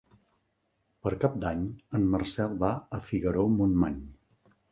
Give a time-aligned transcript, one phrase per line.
[1.07, 1.67] Per Cap d'Any
[1.99, 4.01] en Marcel va a Figaró-Montmany.